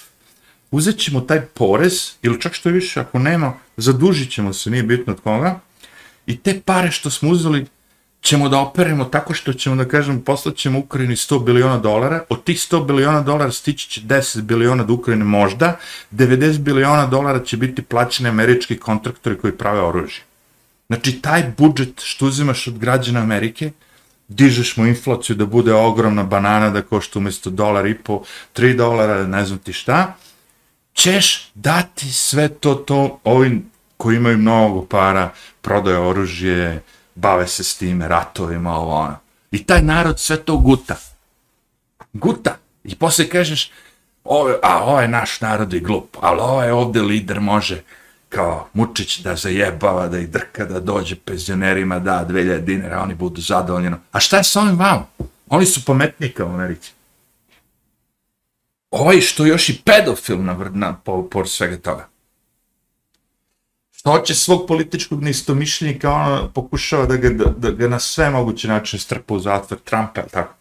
[0.76, 4.84] uzet ćemo taj porez, ili čak što je više, ako nema, zadužit ćemo se, nije
[4.84, 5.60] bitno od koga,
[6.28, 7.66] i te pare što smo uzeli,
[8.22, 12.58] ćemo da operemo tako što ćemo da kažem, poslaćemo Ukrajini 100 biliona dolara, od tih
[12.58, 15.78] 100 biliona dolara stići će 10 biliona do Ukrajine možda,
[16.12, 20.24] 90 biliona dolara će biti plaćene američki kontraktori koji prave oružje.
[20.88, 23.72] Znači, taj budžet što uzimaš od građana Amerike,
[24.28, 28.24] dižeš mu inflaciju da bude ogromna banana da košta umjesto dolar i po,
[28.56, 30.16] 3 dolara, ne znam ti šta,
[30.96, 35.30] ćeš dati sve to to ovim koji imaju mnogo para,
[35.62, 36.84] prodaje oružje,
[37.16, 39.18] bave se s time, ratovima, ovo ono.
[39.52, 40.96] I taj narod sve to guta.
[42.14, 42.58] Guta.
[42.84, 43.72] I posle kažeš,
[44.24, 47.84] ovo, a ovaj naš narod je glup, ali ovaj ovde lider može.
[48.30, 53.42] kao Mučić da zajebava, da ih drka, da dođe penzionerima, da 2000 dinara, oni budu
[53.42, 53.96] zadovoljeni.
[54.12, 55.06] A šta je sa ovim vama?
[55.50, 56.92] Oni su pametniji kao Americi.
[58.96, 62.08] Ovaj što još i pedofil na, na, po, po svega toga.
[63.92, 68.68] Što hoće svog političkog neistomišljenika, ono pokušava da ga, da, da ga na sve moguće
[68.68, 70.54] načine strpa u zatvor, Trumpa, tako.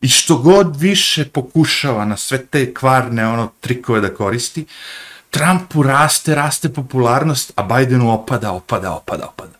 [0.00, 4.64] I što god više pokušava na sve te kvarne ono trikove da koristi,
[5.30, 9.58] Trumpu raste, raste popularnost, a Bidenu opada, opada, opada, opada.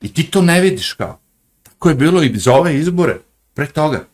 [0.00, 1.18] I ti to ne vidiš kao.
[1.62, 3.18] Tako je bilo i za ove izbore,
[3.54, 4.11] pre toga.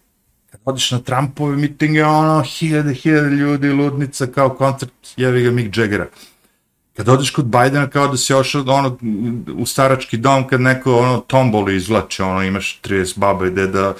[0.50, 5.76] Kad odiš na Trumpove mitinge, ono, hiljade, hiljade ljudi, ludnica, kao koncert, jevi ga Mick
[5.76, 6.06] Jaggera.
[6.96, 8.98] Kad odiš kod Bajdena, kao da si ošao ono,
[9.56, 13.94] u starački dom, kad neko ono, tomboli izvlače, ono, imaš 30 baba i deda,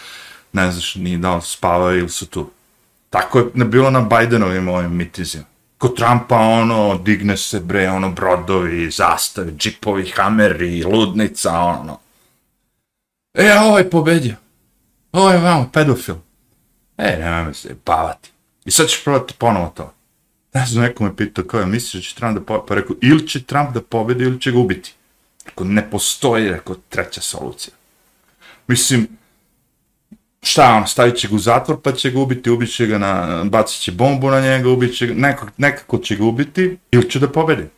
[0.53, 2.51] ne znaš ni da on spavaju ili su tu.
[3.11, 5.45] Tako je bilo na Bajdenovim ovim mitizima.
[5.79, 11.99] Kod Trumpa, ono, digne se, bre, ono, brodovi, zastave, džipovi, hameri, ludnica, ono.
[13.35, 14.35] E, a ovaj pobedio.
[15.13, 16.15] Ovo je vamo, pedofil.
[16.99, 18.31] E, nema me se bavati.
[18.65, 19.95] I sad ćeš probati ponovo to.
[20.55, 22.69] Ne znam, neko me pitao, kao je, misliš da će Trump da pobedi?
[22.69, 24.95] Pa rekao, ili će Trump da pobedi, ili će ga ubiti.
[25.47, 27.75] Rekao, ne postoji, rekao, treća solucija.
[28.67, 29.09] Mislim,
[30.43, 33.45] šta on, stavit će ga u zatvor pa će ga ubiti, ubit će ga na,
[33.45, 37.19] bacit će bombu na njega, ubit će ga, nekog, nekako će ga ubiti ili će
[37.19, 37.69] da pobedi.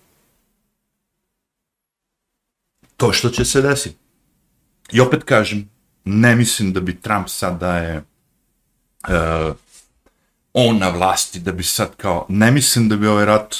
[2.96, 3.96] To što će se desiti.
[4.92, 5.68] I opet kažem,
[6.04, 8.02] ne mislim da bi Trump sad da je
[9.08, 9.56] uh,
[10.52, 13.56] on na vlasti, da bi sad kao, ne mislim da bi ovaj rat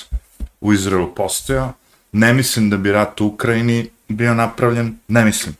[0.61, 1.72] u Izraelu postojao,
[2.12, 5.57] ne mislim da bi rat u Ukrajini bio napravljen, ne mislim.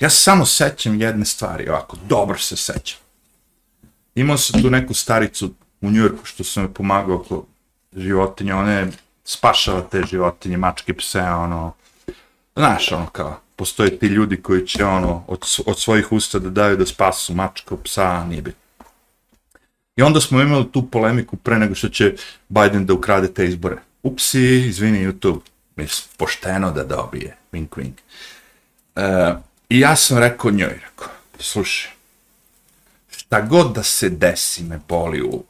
[0.00, 2.98] Ja se samo sećam jedne stvari, ovako, dobro se sećam.
[4.14, 7.46] Imao sam tu neku staricu u Njujorku što sam me pomagao oko
[7.96, 8.88] životinja, one
[9.24, 11.72] spašava te životinje, mačke, pse, ono,
[12.56, 16.76] znaš, ono, kao, postoje ti ljudi koji će, ono, od, od svojih usta da daju
[16.76, 18.86] da spasu mačku, psa, nije bitno.
[19.96, 22.14] I onda smo imali tu polemiku pre nego što će
[22.48, 23.76] Biden da ukrade te izbore.
[24.02, 25.40] Upsi, izvini YouTube,
[25.76, 28.02] mislim, pošteno da dobije, wink wink.
[28.96, 29.34] E,
[29.68, 31.90] I ja sam rekao njoj, rekao, slušaj,
[33.10, 35.44] šta god da se desi me boli u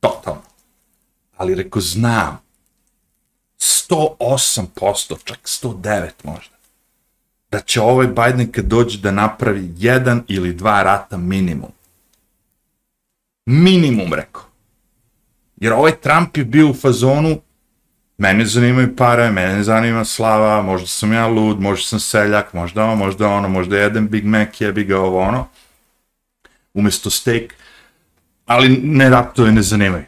[0.00, 0.42] totalno,
[1.36, 2.40] ali rekao, znam,
[3.58, 6.51] 108%, čak 109 možda,
[7.52, 11.72] da će ovaj Biden kad dođe da napravi jedan ili dva rata minimum.
[13.46, 14.42] Minimum, rekao.
[15.56, 17.40] Jer ovaj Trump je bio u fazonu,
[18.18, 22.96] mene zanimaju pare, mene zanima slava, možda sam ja lud, možda sam seljak, možda ono,
[22.96, 25.46] možda ono, možda jedan Big Mac jebi ga ovo ono,
[26.74, 27.54] umjesto steak,
[28.46, 30.04] ali ne raptove ne zanimaju.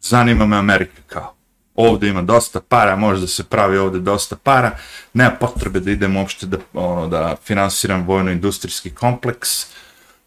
[0.00, 1.34] Zanima me Amerika kao.
[1.74, 4.70] Ovde ima dosta para, možda se pravi ovde dosta para,
[5.12, 9.66] nema potrebe da idem uopšte da, ono, da finansiram vojno-industrijski kompleks,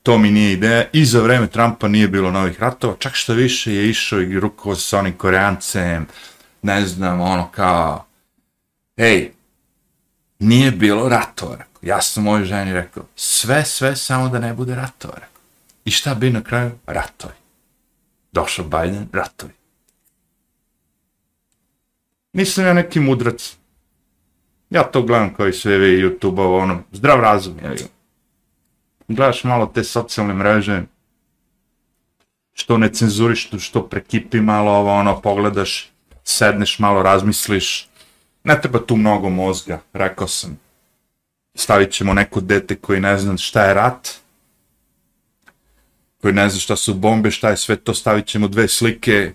[0.04, 0.86] to mi nije ideja.
[0.94, 4.76] I za vreme Trumpa nije bilo novih ratova, čak što više je išao i rukovo
[4.76, 6.08] sa onim koreancem,
[6.62, 8.06] ne znam, ono kao,
[8.98, 9.32] ej,
[10.40, 11.80] nije bilo ratova, rekao.
[11.82, 15.42] Ja sam mojoj ženi rekao, sve, sve, samo da ne bude ratova, rekao.
[15.86, 16.72] I šta bi na kraju?
[16.88, 17.34] Ratovi.
[18.32, 19.54] Došao Biden, ratovi.
[22.36, 23.58] Nisam ja neki mudrac.
[24.70, 27.74] Ja to gledam kao i sve vi YouTube-ovo, ono, zdrav razum, ja
[29.08, 30.84] Gledaš malo te socijalne mreže,
[32.54, 35.92] što ne cenzuriš, što prekipi malo ovo, ono, pogledaš,
[36.24, 37.90] sedneš malo, razmisliš,
[38.44, 40.60] ne treba tu mnogo mozga, rekao sam.
[41.56, 44.10] Stavit ćemo neko dete koji ne zna šta je rat,
[46.22, 49.34] koji ne zna šta su bombe, šta je sve to, stavit ćemo dve slike,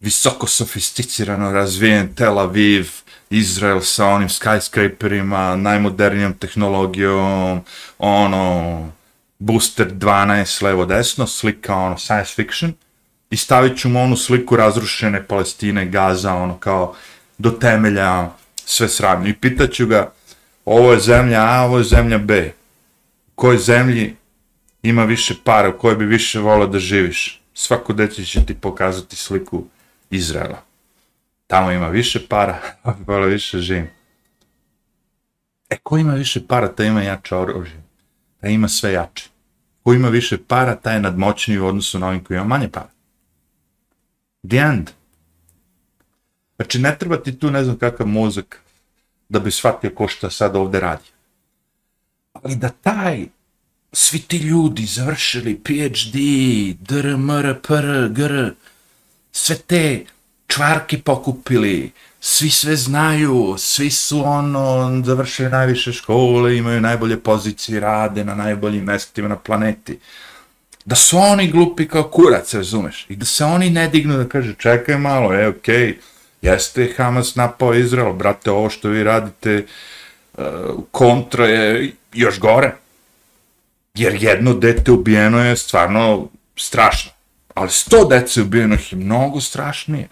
[0.00, 2.90] visoko sofisticirano razvijen Tel Aviv,
[3.30, 7.60] Izrael sa onim skyscraperima, najmodernijom tehnologijom,
[7.98, 8.92] ono,
[9.38, 12.72] booster 12 levo desno, slika ono science fiction,
[13.30, 16.94] i stavit ću mu onu sliku razrušene Palestine, Gaza, ono kao
[17.38, 18.30] do temelja
[18.64, 19.30] sve sravnje.
[19.30, 20.12] I pitaću ga,
[20.64, 22.52] ovo je zemlja A, ovo je zemlja B.
[23.26, 24.16] U kojoj zemlji
[24.82, 27.42] ima više para, u kojoj bi više volio da živiš?
[27.54, 29.64] Svako dete će ti pokazati sliku
[30.10, 30.62] Izraela.
[31.46, 33.88] Tamo ima više para, a bi više žim.
[35.70, 37.82] E, ko ima više para, ta ima jače oružje.
[38.40, 39.28] Ta ima sve jače.
[39.82, 42.90] Ko ima više para, taj je nadmoćniji u odnosu na ovim koji ima manje para.
[44.48, 44.90] The end.
[46.56, 48.62] Znači, ne treba ti tu ne znam kakav mozak
[49.28, 51.04] da bi shvatio ko šta sad ovde radi.
[52.32, 53.26] Ali da taj,
[53.92, 56.16] svi ti ljudi završili PhD,
[56.80, 58.50] DRMR, PR, GR,
[59.32, 60.04] sve te
[60.46, 68.24] čvarke pokupili, svi sve znaju, svi su ono, završili najviše škole, imaju najbolje pozicije, rade
[68.24, 69.98] na najboljim mestima na planeti.
[70.84, 73.06] Da su oni glupi kao kurac, razumeš?
[73.08, 75.94] I da se oni ne dignu da kaže, čekaj malo, e, okej, okay,
[76.42, 79.66] jeste Hamas napao Izrael, brate, ovo što vi radite
[80.32, 80.44] uh,
[80.90, 82.74] kontra je još gore.
[83.94, 87.12] Jer jedno dete ubijeno je stvarno strašno.
[87.58, 90.08] Ali sto dece ubijenih je mnogo strašnije.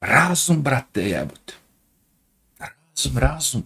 [0.00, 1.54] Razum, brate, jebote.
[2.58, 3.62] Razum, razum.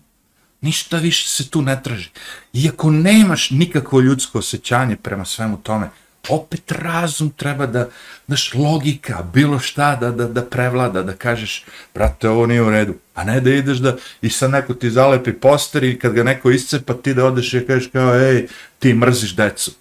[0.61, 2.11] Ništa više se tu ne traži.
[2.53, 5.91] Iako nemaš nikakvo ljudsko osjećanje prema svemu tome,
[6.29, 7.89] opet razum treba da,
[8.27, 12.95] znaš, logika, bilo šta da, da, da prevlada, da kažeš, brate, ovo nije u redu.
[13.15, 16.51] A ne da ideš da, i sad neko ti zalepi poster i kad ga neko
[16.51, 18.47] iscepa, ti da odeš i kažeš kao, ej,
[18.79, 19.73] ti mrziš decu.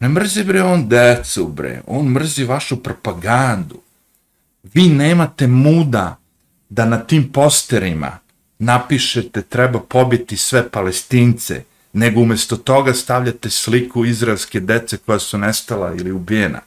[0.00, 1.80] Ne mrzi bre on decu, bre.
[1.86, 3.80] On mrzi vašu propagandu.
[4.62, 6.16] Vi nemate muda
[6.68, 8.18] da na tim posterima
[8.58, 15.94] napišete treba pobiti sve palestince, nego umjesto toga stavljate sliku izraelske dece koja su nestala
[15.94, 16.60] ili ubijena.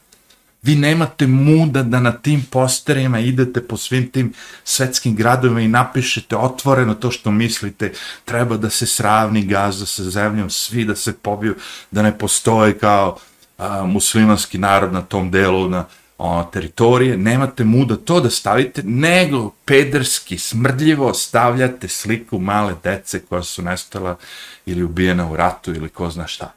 [0.62, 6.36] Vi nemate muda da na tim posterima idete po svim tim svetskim gradovima i napišete
[6.36, 7.93] otvoreno to što mislite,
[8.26, 11.56] treba da se sravni gaza sa zemljom, svi da se pobiju,
[11.91, 13.17] da ne postoje kao
[13.58, 15.86] a, muslimanski narod na tom delu na
[16.17, 23.43] o, teritorije, nemate muda to da stavite, nego pederski, smrdljivo stavljate sliku male dece koja
[23.43, 24.17] su nestala
[24.65, 26.54] ili ubijena u ratu ili ko zna šta.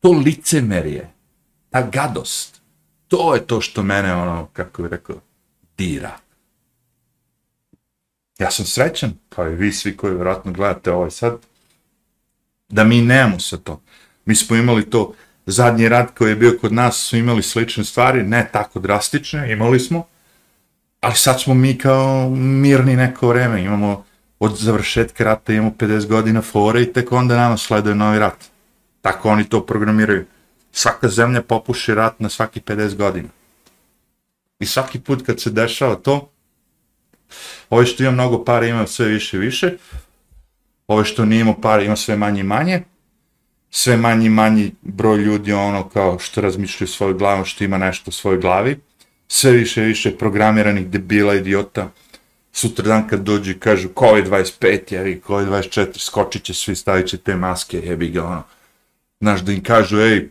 [0.00, 1.10] To licemerje,
[1.70, 2.59] ta gadost,
[3.10, 5.16] to je to što mene, ono, kako bih rekao,
[5.78, 6.16] dira.
[8.38, 11.38] Ja sam srećan, kao i vi svi koji vjerojatno gledate ovaj sad,
[12.68, 13.80] da mi nemamo sa to.
[14.24, 15.14] Mi smo imali to,
[15.46, 19.80] zadnji rat koji je bio kod nas, su imali slične stvari, ne tako drastične, imali
[19.80, 20.06] smo,
[21.00, 24.04] ali sad smo mi kao mirni neko vreme, imamo
[24.38, 28.44] od završetka rata imamo 50 godina fore i tek onda nama sleduje novi rat.
[29.00, 30.26] Tako oni to programiraju.
[30.72, 33.28] Svaka zemlja popuši rat na svaki 50 godina.
[34.58, 36.30] I svaki put kad se dešava to,
[37.70, 39.76] ovo što ima mnogo para ima sve više i više,
[40.86, 42.82] ovo što nije imao para ima sve manje i manje,
[43.70, 48.08] sve manji i manji broj ljudi ono kao što razmišljaju svoju glavu, što ima nešto
[48.08, 48.80] u svojoj glavi,
[49.28, 51.90] sve više i više programiranih debila, idiota,
[52.52, 57.36] sutra dan kad dođu i kažu COVID-25, jevi, COVID-24, skočit će svi, stavit će te
[57.36, 58.42] maske, jebi ga, ono.
[59.20, 60.28] Znaš, da im kažu, ej,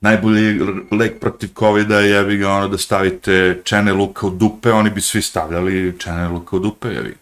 [0.00, 4.90] najbolji lek protiv COVID-a je, bi ga, ono, da stavite čene luka u dupe, oni
[4.90, 7.16] bi svi stavljali čene luka u dupe, jebi.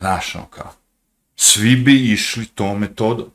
[0.00, 0.72] Znaš, ono, kao.
[1.36, 3.26] Svi bi išli to metodom.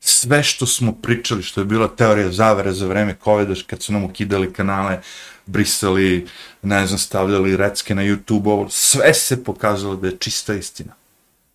[0.00, 4.04] Sve što smo pričali, što je bila teorija zavere za vreme COVID-a, kad su nam
[4.04, 5.00] ukidali kanale,
[5.46, 6.26] brisali,
[6.62, 10.94] ne znam, stavljali recke na YouTube, ovo, sve se pokazalo da je čista istina.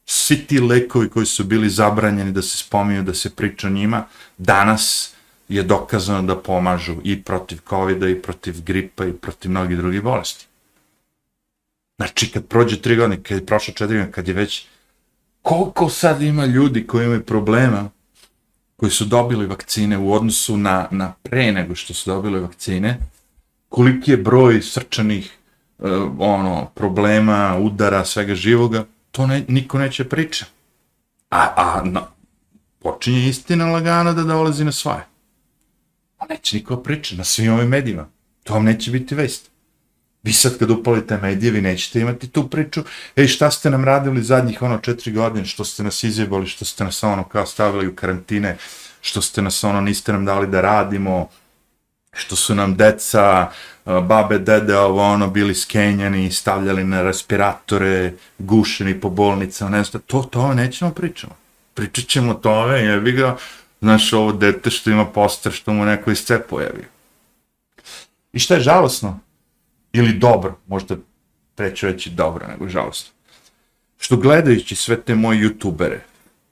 [0.06, 4.06] Svi ti lekovi koji su bili zabranjeni da se spominju, da se priča njima,
[4.38, 5.14] danas
[5.50, 10.46] je dokazano da pomažu i protiv covid i protiv gripa, i protiv mnogih drugih bolesti.
[11.98, 14.66] Znači, kad prođe tri godine, kad je prošlo četiri godine, kad je već...
[15.42, 17.90] Koliko sad ima ljudi koji imaju problema,
[18.76, 23.00] koji su dobili vakcine u odnosu na, na pre nego što su dobili vakcine,
[23.70, 25.38] koliki je broj srčanih
[25.80, 25.84] e,
[26.20, 30.46] ono problema, udara, svega živoga, to ne, niko neće priča.
[31.30, 32.08] A, a na,
[32.80, 35.17] počinje istina lagano da dolazi na svoje.
[36.18, 38.10] A neće niko priča na svim ovim medijima.
[38.44, 39.50] To vam neće biti vest.
[40.24, 42.84] Vi sad kad upalite medije, vi nećete imati tu priču.
[43.16, 46.84] Ej, šta ste nam radili zadnjih ono četiri godine, što ste nas izjebali, što ste
[46.84, 48.58] nas ono kao stavili u karantine,
[49.02, 51.30] što ste nas ono niste nam dali da radimo,
[52.14, 53.52] što su nam deca,
[53.86, 60.22] babe, dede, ovo ono, bili skenjani, stavljali na respiratore, gušeni po bolnicama, ne znam, to,
[60.24, 61.34] to nećemo pričamo.
[61.74, 63.38] Pričat ćemo tome, jebi ga,
[63.82, 66.88] znaš, ovo dete što ima poster, što mu neko iz jebi ga.
[68.34, 69.20] I šta je žalosno?
[69.94, 70.96] Ili dobro, možda
[71.56, 73.12] preću reći dobro, nego žalosno.
[74.00, 76.00] Što gledajući sve te moje youtubere,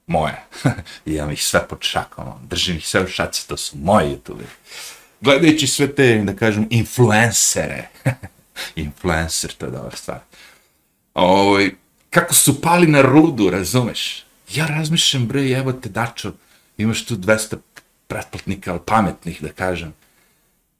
[0.06, 0.44] moje,
[1.06, 4.46] imam ih sve pod šakom, ono, držim ih sve u šaci, to su moji youtuberi
[5.20, 7.88] gledajući sve te, da kažem, influencere,
[8.86, 10.18] influencer, to je dobra stvar,
[11.14, 11.60] Ovo,
[12.10, 14.24] kako su pali na rudu, razumeš?
[14.54, 16.32] Ja razmišljam, bre, evo te, dačo,
[16.78, 17.56] imaš tu 200
[18.06, 19.94] pretplatnika, ali pametnih, da kažem,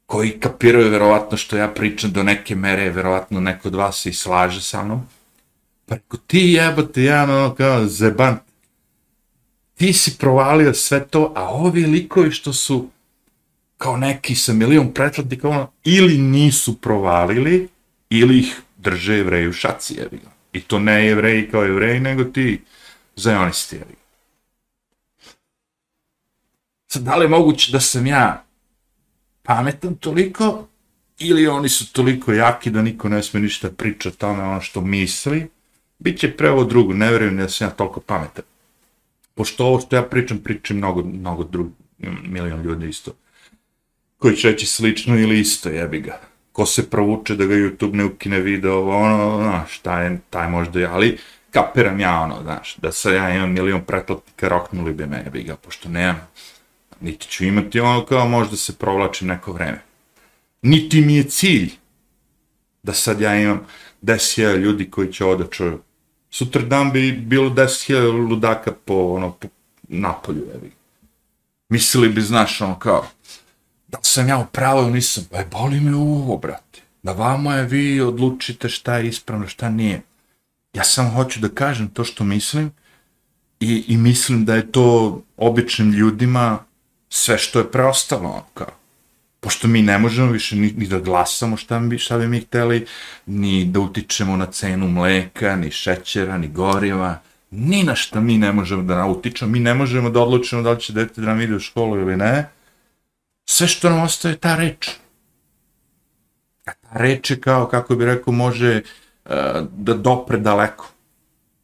[0.06, 4.12] koji kapiraju verovatno što ja pričam do neke mere, verovatno neko od vas se i
[4.12, 5.06] slaže sa mnom,
[5.86, 8.38] pa ako ti jebate, ja ono kao zeban,
[9.74, 12.88] ti si provalio sve to, a ovi likovi što su
[13.78, 17.68] kao neki sa milion pretplatnika, ono, ili nisu provalili,
[18.10, 20.30] ili ih drže jevreju šaci, jebiga.
[20.52, 22.62] I to ne jevreji kao jevreji, nego ti
[23.16, 24.05] zajonisti, jebi.
[26.96, 28.44] Sad, da li je moguće da sam ja
[29.42, 30.66] pametan toliko,
[31.18, 35.48] ili oni su toliko jaki da niko ne sme ništa priča tome ono što misli,
[35.98, 38.44] bit će pre ovo drugo, ne verujem da sam ja toliko pametan.
[39.34, 41.70] Pošto ovo što ja pričam, pričam mnogo, mnogo drug,
[42.22, 43.12] milion ljudi isto,
[44.18, 46.20] koji će reći slično ili isto, jebi ga.
[46.52, 50.80] Ko se provuče da ga YouTube ne ukine video, ono, ono, šta je, taj možda
[50.80, 51.18] je, ali
[51.50, 55.56] kapiram ja, ono, znaš, da sa ja imam milion pretplatnika, roknuli bi me, jebi ga,
[55.56, 56.20] pošto nemam,
[57.00, 59.82] niti ću imati ono kao možda se provlači neko vreme.
[60.62, 61.72] Niti mi je cilj
[62.82, 63.60] da sad ja imam
[64.02, 65.80] 10.000 ljudi koji će ovo da čuju.
[66.30, 69.48] Sutra dan bi bilo 10.000 ludaka po, ono, po
[69.88, 70.72] napolju, evi.
[71.68, 73.06] Mislili bi, znaš, ono kao,
[73.88, 76.80] da sam ja upravo ili nisam, e, boli me uvo, brate.
[77.02, 80.02] Da vama je vi odlučite šta je ispravno, šta nije.
[80.72, 82.72] Ja sam hoću da kažem to što mislim
[83.60, 86.58] i, i mislim da je to običnim ljudima
[87.08, 88.70] sve što je preostalo, ono kao
[89.46, 92.86] pošto mi ne možemo više ni, ni da glasamo šta bi, šta bi mi hteli,
[93.26, 98.52] ni da utičemo na cenu mleka, ni šećera, ni goriva, ni na šta mi ne
[98.52, 101.54] možemo da utičemo, mi ne možemo da odlučimo da li će dete da nam ide
[101.54, 102.48] u školu ili ne,
[103.44, 104.88] sve što nam ostaje je ta reč.
[106.66, 108.82] A ta reč je kao, kako bi rekao, može
[109.24, 109.30] uh,
[109.70, 110.90] da dopre daleko.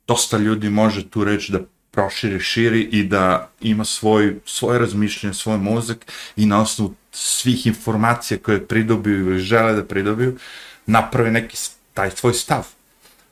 [0.06, 1.58] Dosta ljudi može tu reč da
[1.92, 8.38] proširi, širi i da ima svoj, svoje razmišljanje, svoj mozak i na osnovu svih informacija
[8.38, 10.36] koje pridobiju ili žele da pridobiju,
[10.86, 11.56] napravi neki
[11.94, 12.66] taj svoj stav.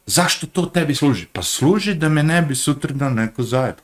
[0.06, 1.26] Zašto to tebi služi?
[1.32, 3.80] Pa služi da me ne bi sutra dan neko zajeba.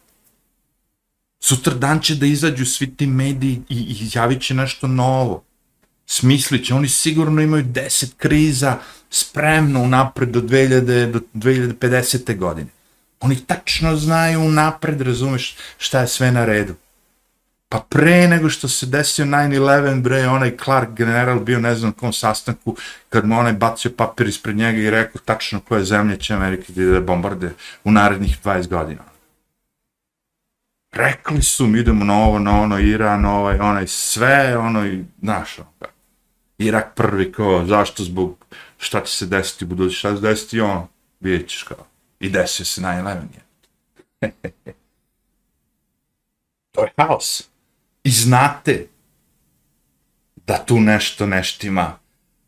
[1.41, 5.45] Sutra dan će da izađu svi ti mediji i, i javit će nešto novo.
[6.07, 8.79] Smislit će, oni sigurno imaju deset kriza
[9.11, 12.37] spremno unapred do, 2000, do 2050.
[12.37, 12.76] godine.
[13.21, 16.75] Oni tačno znaju unapred, razumeš šta je sve na redu.
[17.69, 22.13] Pa pre nego što se desio 9-11, bre, onaj Clark general bio ne znam kom
[22.13, 22.77] sastanku,
[23.09, 27.01] kad mu onaj bacio papir ispred njega i rekao tačno koje zemlje će Amerika da
[27.01, 27.51] bombarde
[27.85, 29.03] u narednih 20 godina.
[30.93, 35.59] Rekli su mi idemo na ovo, na ono, Iran, ovaj, onaj, sve, ono, i, znaš,
[35.59, 35.91] ono,
[36.59, 38.47] Irak prvi, kao, zašto zbog,
[38.79, 40.89] šta će se desiti u budućnosti, šta će se desiti, ono,
[41.21, 41.87] vidjet ćeš kao,
[42.21, 44.31] i desio se 9-11, je.
[46.73, 47.43] to je haos
[48.05, 48.87] i znate
[50.47, 51.99] da tu nešto neštima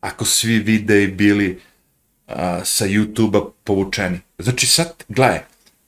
[0.01, 1.61] ako svi videi bili
[2.27, 4.21] uh, sa YouTube-a povučeni.
[4.39, 5.41] Znači sad, gledaj,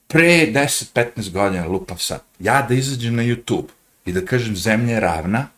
[0.06, 3.68] pre 10-15 godina, lupam sad, ja da izađem na YouTube
[4.06, 5.48] i da kažem zemlja je ravna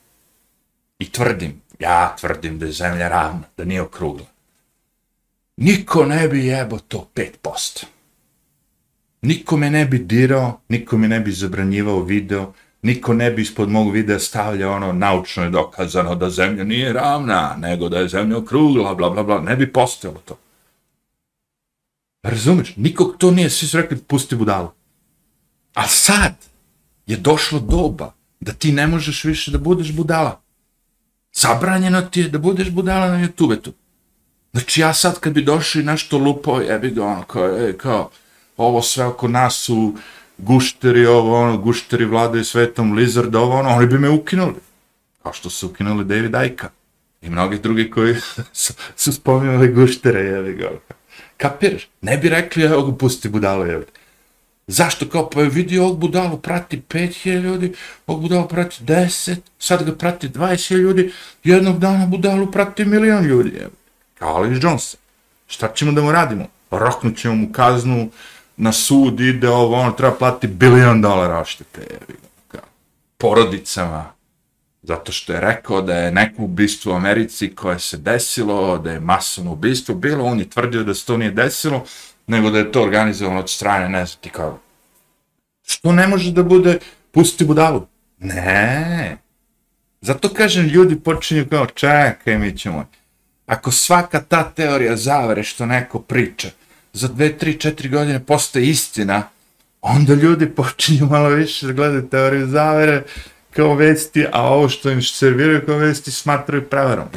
[0.98, 4.26] i tvrdim, ja tvrdim da je zemlja ravna, da nije okrugla.
[5.56, 7.84] Niko ne bi jebo to 5%.
[9.22, 12.52] Niko me ne bi dirao, niko mi ne bi zabranjivao video,
[12.82, 17.56] niko ne bi ispod mog videa stavljao ono naučno je dokazano da zemlja nije ravna,
[17.58, 20.38] nego da je zemlja okrugla, bla, bla, bla, ne bi postojalo to.
[22.22, 22.76] Razumeš?
[22.76, 24.70] Nikog to nije, svi su rekli, pusti budalu.
[25.74, 26.34] A sad
[27.06, 30.40] je došlo doba da ti ne možeš više da budeš budala.
[31.32, 33.72] Zabranjeno ti je da budeš budala na YouTube-etu.
[34.52, 38.10] Znači ja sad kad bi došao i nešto lupao, jebi ga ono, kao, e, kao,
[38.56, 39.94] ovo sve oko nas su
[40.38, 44.54] gušteri, ovo, ono, gušteri vladaju svetom, Lizard, ovo, ono, oni bi me ukinuli.
[45.22, 46.70] Kao što su ukinuli David Ajka.
[47.22, 48.14] I mnogi drugi koji
[48.52, 50.70] su, su spominjali guštere, jevi ga.
[51.36, 51.88] Kapiraš?
[52.00, 53.84] Ne bi rekli, evo ga pusti budalo, jevi.
[54.66, 55.08] Zašto?
[55.08, 57.74] Kao, pa je vidio ovog budalo prati 5000 ljudi,
[58.06, 61.12] ovog budalo prati 10, sad ga prati 20 ljudi,
[61.44, 63.72] jednog dana budalu prati milion ljudi, jevi.
[64.18, 64.96] Kao Alex Jones.
[65.46, 66.46] Šta ćemo da mu radimo?
[66.70, 68.10] Roknut ćemo mu kaznu,
[68.62, 71.80] na sud ide ovo, ono treba platiti bilion dolara oštete,
[73.18, 74.12] porodicama,
[74.82, 79.00] zato što je rekao da je neko ubistvo u Americi koje se desilo, da je
[79.00, 81.84] masovno ubistvo bilo, on je tvrdio da se to nije desilo,
[82.26, 84.58] nego da je to organizovano od strane, ne znam ti kao,
[85.62, 86.78] što ne može da bude,
[87.10, 87.86] pusti budalu?
[88.18, 89.16] Ne,
[90.00, 92.86] zato kažem, ljudi počinju kao, čekaj, mi ćemo,
[93.46, 96.50] ako svaka ta teorija zavere što neko priča,
[96.92, 99.28] za dve, tri, četiri godine postaje istina,
[99.80, 103.02] onda ljudi počinju malo više da gledaju teoriju zavere
[103.50, 107.08] kao vesti, a ovo što im serviraju kao vesti smatraju prevarom.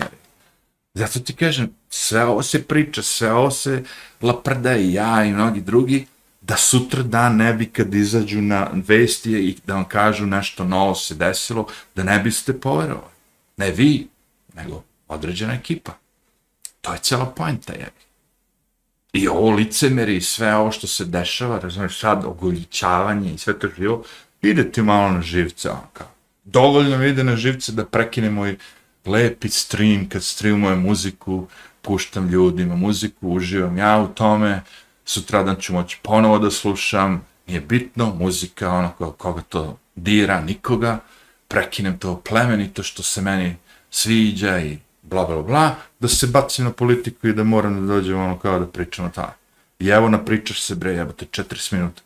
[0.93, 3.83] Zato ti kažem, sve ovo se priča, sve ovo se
[4.21, 6.05] laprda i ja i mnogi drugi,
[6.41, 10.95] da sutra dan ne bi kad izađu na vesti i da vam kažu nešto novo
[10.95, 13.13] se desilo, da ne biste poverovali.
[13.57, 14.07] Ne vi,
[14.53, 15.93] nego određena ekipa
[16.81, 18.05] To je cijela pojenta, jebi.
[19.15, 23.67] I ovo licemeri i sve ovo što se dešava, razumiješ, sad ogoličavanje i sve to
[23.77, 24.03] živo,
[24.41, 26.07] ide ti malo na živce, on kao.
[26.43, 28.57] Dovoljno mi ide na živce da prekine moj
[29.05, 31.47] lepi stream, kad streamujem muziku,
[31.81, 34.61] puštam ljudima muziku, uživam ja u tome,
[35.05, 40.99] sutradan ću moći ponovo da slušam, nije bitno, muzika, ono koga to dira, nikoga,
[41.47, 43.55] prekinem to plemenito što se meni
[43.89, 44.77] sviđa i
[45.09, 48.59] bla, bla, bla, da se bacim na politiku i da moram da dođem ono kao
[48.59, 49.33] da pričam o tamo.
[49.79, 52.01] I evo napričaš se, bre, jebate, 40 minuta.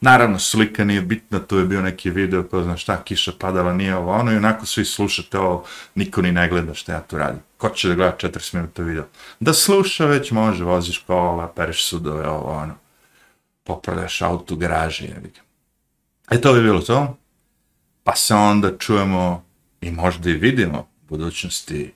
[0.00, 3.96] Naravno, slika nije bitna, to je bio neki video, ko zna šta, kiša padala, nije
[3.96, 7.40] ovo, ono, i onako svi slušate ovo, niko ni ne gleda šta ja tu radim.
[7.56, 9.04] Ko će da gleda 40 minuta video?
[9.40, 12.74] Da sluša već može, voziš kola, pereš sudove, ovo, ono,
[13.64, 15.32] popravljaš auto u garaži, jebi.
[16.30, 17.16] E to bi bilo to.
[18.04, 19.44] Pa se onda čujemo
[19.80, 21.92] i možda i vidimo u budućnosti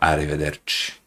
[0.00, 0.97] Arrivederci.